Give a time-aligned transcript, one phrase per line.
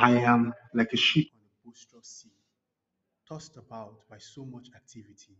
[0.00, 2.32] I am like a ship on a boisterous sea,
[3.28, 5.36] tossed about by so much activity.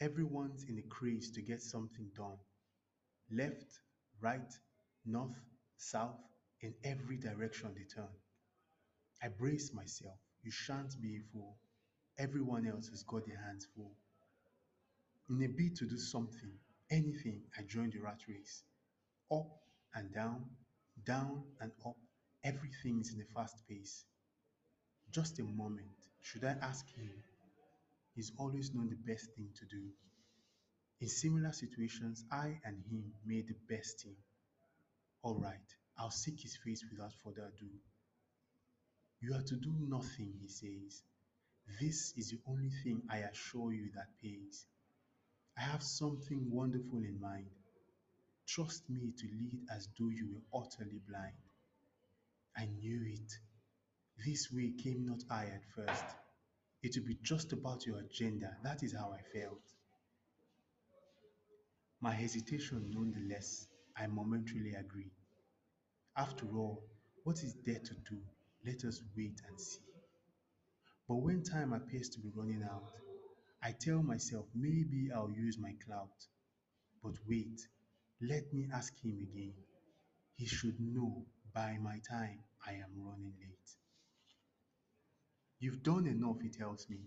[0.00, 2.38] Everyone's in a craze to get something done.
[3.32, 3.80] Left,
[4.22, 4.52] right,
[5.06, 5.38] north,
[5.78, 6.18] south,
[6.62, 8.10] in every direction they turn.
[9.22, 10.18] I brace myself.
[10.44, 11.56] You shan't be a fool.
[12.18, 13.92] Everyone else has got their hands full.
[15.30, 16.52] In a bid to do something,
[16.90, 18.64] anything, I join the rat race.
[19.32, 19.48] Up
[19.94, 20.44] and down,
[21.06, 21.96] down and up,
[22.46, 24.04] everything is in a fast pace.
[25.10, 25.98] Just a moment.
[26.22, 27.10] Should I ask him?
[28.14, 29.82] He's always known the best thing to do.
[31.00, 34.16] In similar situations, I and him made the best team.
[35.22, 35.68] All right,
[35.98, 37.68] I'll seek his face without further ado.
[39.20, 41.02] You are to do nothing, he says.
[41.80, 44.66] This is the only thing I assure you that pays.
[45.58, 47.50] I have something wonderful in mind.
[48.46, 51.34] Trust me to lead as though you were utterly blind.
[52.56, 53.32] I knew it.
[54.24, 56.04] This way came not I at first.
[56.82, 58.56] It would be just about your agenda.
[58.62, 59.62] That is how I felt.
[62.00, 65.10] My hesitation nonetheless, I momentarily agree.
[66.16, 66.82] After all,
[67.24, 68.18] what is there to do?
[68.64, 69.80] Let us wait and see.
[71.08, 72.90] But when time appears to be running out,
[73.62, 76.26] I tell myself maybe I'll use my clout.
[77.02, 77.60] But wait,
[78.20, 79.54] let me ask him again.
[80.36, 81.26] He should know
[81.56, 83.70] by my time I am running late.
[85.58, 86.98] You've done enough, he tells me.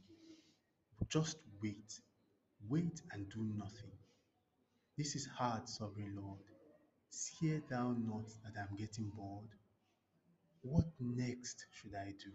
[1.08, 1.94] Just wait.
[2.68, 3.92] Wait and do nothing.
[4.98, 6.40] This is hard, sovereign Lord.
[7.12, 9.50] Seest thou not that I am getting bored?
[10.64, 12.32] What next should I do?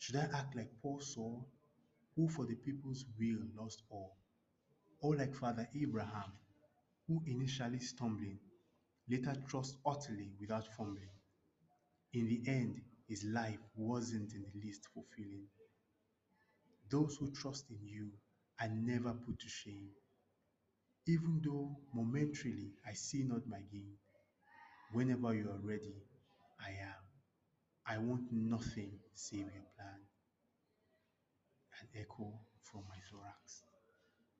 [0.00, 1.46] Should I act like poor Saul,
[2.16, 4.16] who for the people's will lost all?
[5.00, 6.32] Or like Father Abraham,
[7.06, 8.40] who initially stumbling,
[9.12, 11.10] later trust utterly without fumbling?
[12.14, 15.46] In the end, his life wasn't in the least fulfilling.
[16.90, 18.10] Those who trust in you
[18.60, 19.90] are never put to shame.
[21.06, 23.96] Even though momentarily I see not my gain,
[24.92, 25.94] whenever you are ready,
[26.60, 27.02] I am.
[27.86, 30.00] I want nothing save your plan.
[31.80, 33.64] An echo from my thorax.